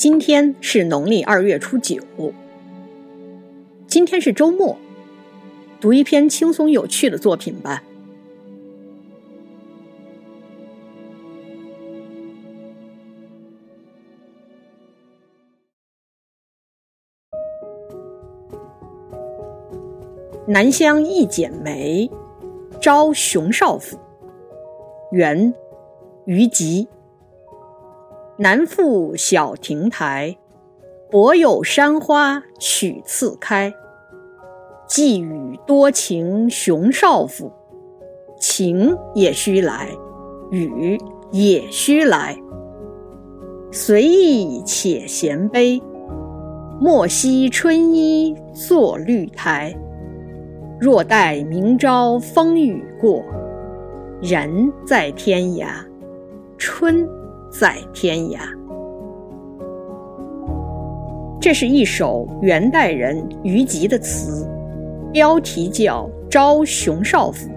[0.00, 2.02] 今天是农历二月初九，
[3.86, 4.78] 今天是周末，
[5.78, 7.82] 读一篇轻松有趣的作品吧。
[20.46, 22.10] 南乡一剪梅，
[22.80, 23.98] 招熊少府。
[25.12, 25.52] 元，
[26.24, 26.88] 虞吉。
[28.42, 30.34] 南复小亭台，
[31.10, 33.70] 薄有山花曲次开。
[34.88, 37.52] 寄语多情熊少妇，
[38.38, 39.88] 情也须来，
[40.50, 40.98] 雨
[41.30, 42.34] 也须来。
[43.70, 45.78] 随意且闲悲，
[46.80, 49.76] 莫惜春衣作绿苔。
[50.80, 53.22] 若待明朝风雨过，
[54.22, 55.66] 人在天涯，
[56.56, 57.06] 春
[57.50, 58.38] 在天涯。
[61.40, 64.48] 这是一首元代人虞吉的词，
[65.12, 67.48] 标题叫《招熊少府》。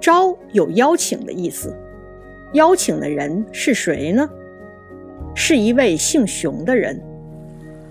[0.00, 1.74] 招有邀请的意思，
[2.52, 4.28] 邀请的人是谁呢？
[5.34, 7.00] 是一位姓熊的人，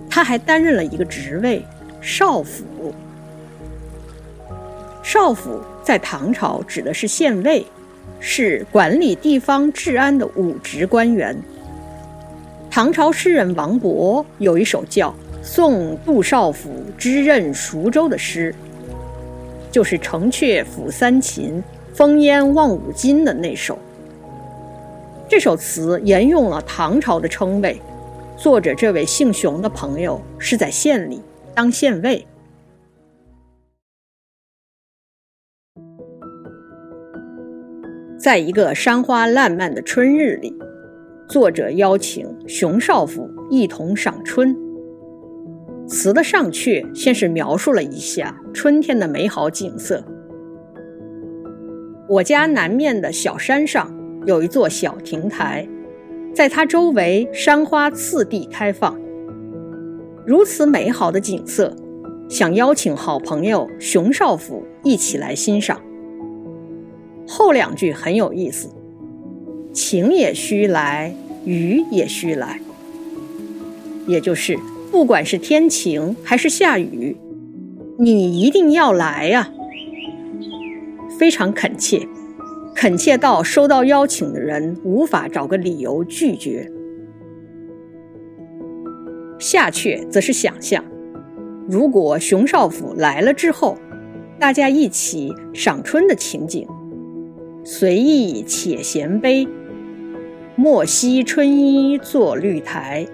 [0.10, 1.66] 他还担任了一个职位——
[2.02, 2.64] 少府。
[5.02, 7.66] 少府在唐朝指的是县尉，
[8.20, 11.38] 是管理地方治安的武职官员。
[12.70, 15.10] 唐朝诗人王勃有一首叫
[15.42, 18.54] 《送杜少府之任蜀州》的诗，
[19.72, 23.78] 就是“城阙辅三秦，风烟望五津”的那首。
[25.28, 27.80] 这首词沿用了唐朝的称谓，
[28.38, 31.22] 作者这位姓熊的朋友是在县里
[31.54, 32.26] 当县尉。
[38.20, 40.54] 在一个山花烂漫的春日里，
[41.30, 44.54] 作者邀请熊少府一同赏春。
[45.88, 50.04] 词的上阙先是描述了一下春天的美好景色。
[52.10, 53.90] 我家南面的小山上
[54.26, 55.66] 有一座小亭台，
[56.36, 59.00] 在它周围山花次第开放。
[60.28, 61.74] 如此美好的景色，
[62.28, 65.80] 想邀请好朋友熊少府一起来欣赏。
[67.32, 68.70] 后两句很有意思，
[69.72, 71.14] 晴也须来，
[71.46, 72.60] 雨也须来，
[74.08, 74.58] 也就是
[74.92, 77.16] 不管是天晴还是下雨，
[78.00, 79.52] 你一定要来呀！
[81.20, 82.08] 非常恳切，
[82.74, 86.72] 恳切到收到邀请的人无法找个理由拒绝。
[89.38, 90.84] 下阙则是想象，
[91.68, 93.78] 如果熊少府来了之后，
[94.40, 96.68] 大家一起赏春的情景。
[97.72, 99.48] 随意且闲悲，
[100.56, 103.06] 莫惜春衣作绿苔。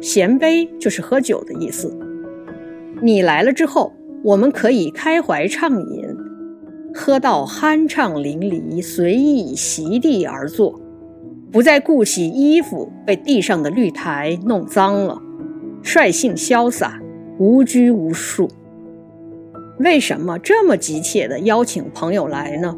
[0.00, 1.92] 闲杯就是喝酒的意思。
[3.02, 3.92] 你来了之后，
[4.22, 6.16] 我们可以开怀畅饮，
[6.94, 10.80] 喝到酣畅淋漓，随意席地而坐，
[11.50, 15.20] 不再顾惜衣服被地上的绿苔弄脏了，
[15.82, 17.00] 率性潇洒，
[17.40, 18.48] 无拘无束。
[19.78, 22.74] 为什么这么急切地邀请朋友来呢？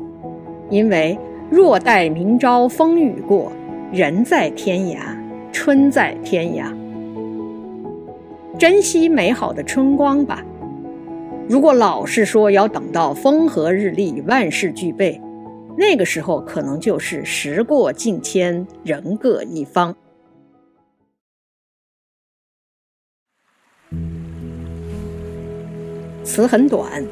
[0.68, 1.16] 因为
[1.48, 3.52] 若待明朝风雨过，
[3.92, 4.98] 人在天涯，
[5.52, 6.74] 春在天涯。
[8.58, 10.44] 珍惜美好的春光吧。
[11.48, 15.20] 如果老是说要等到风和日丽、万事俱备，
[15.76, 19.94] 那个时候可能就是时过境迁，人各一方。
[26.28, 27.02] 词很短，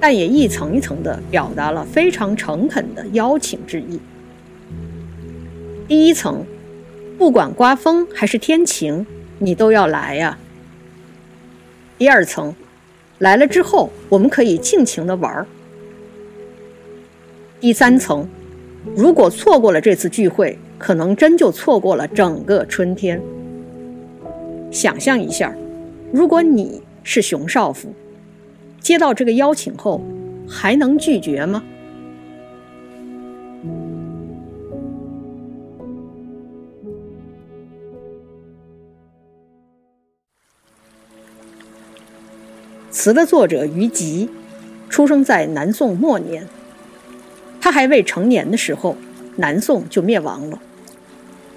[0.00, 4.00] 但也一层一层的表达了非常诚恳的邀请之意。
[5.86, 6.44] 第一层，
[7.16, 9.06] 不管刮风还是天晴，
[9.38, 10.36] 你都要来呀。
[11.96, 12.52] 第二层，
[13.18, 15.46] 来了之后，我们可以尽情的玩儿。
[17.60, 18.28] 第三层，
[18.96, 23.22] 如果错过了这次聚会，可能真就错过了整个春天。
[24.72, 25.54] 想象一下，
[26.12, 27.94] 如果你是熊少夫。
[28.84, 29.98] 接到这个邀请后，
[30.46, 31.64] 还能拒绝吗？
[42.90, 44.28] 词的作者虞吉，
[44.90, 46.46] 出生在南宋末年。
[47.62, 48.98] 他还未成年的时候，
[49.36, 50.58] 南宋就灭亡了，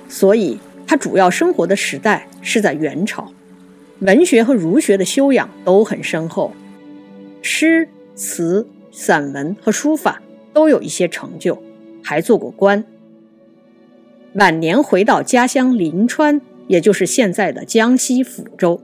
[0.07, 0.57] 所以
[0.87, 3.33] 他主要生活的时代是在元朝，
[3.99, 6.53] 文学和儒学的修养都很深厚。
[7.49, 10.21] 诗词、散文和书法
[10.53, 11.57] 都有一些成就，
[12.03, 12.83] 还做过官。
[14.33, 18.81] 晚年回到家乡临川，也就是现在的江西抚州。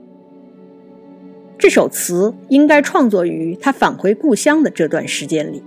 [1.58, 5.62] 这首词应该创作于他返回故乡的这段时间里。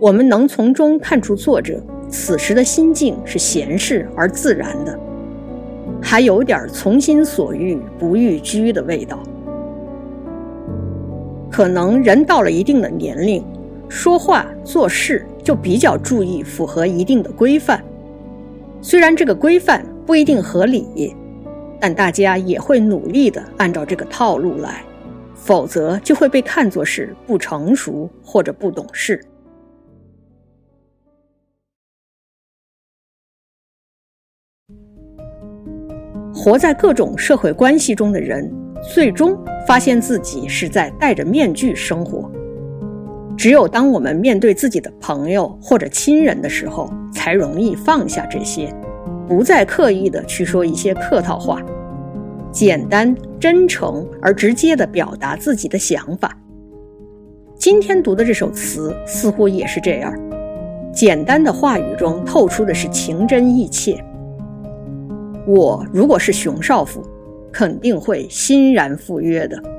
[0.00, 4.98] 我们能从中看出作者此时的心境是闲适而自然的，
[6.02, 9.22] 还有点从心所欲不逾矩的味道。
[11.52, 13.44] 可能人到了一定的年龄，
[13.86, 17.84] 说话做事就比较注意符合一定的规范。
[18.80, 21.14] 虽然这个规范不一定合理，
[21.78, 24.82] 但大家也会努力的按照这个套路来，
[25.34, 29.22] 否则就会被看作是不成熟或者不懂事。
[36.34, 38.61] 活在各种社会关系中的人。
[38.82, 42.30] 最终发现自己是在戴着面具生活。
[43.36, 48.72] 只有当我们面对自己的朋友或者亲人的时候，才容易放下这些，
[49.26, 51.62] 不再刻意的去说一些客套话，
[52.50, 56.36] 简单、真诚而直接的表达自己的想法。
[57.56, 60.12] 今天读的这首词似乎也是这样，
[60.92, 64.04] 简单的话语中透出的是情真意切。
[65.46, 67.02] 我如果是熊少府。
[67.52, 69.71] 肯定会欣然赴约的。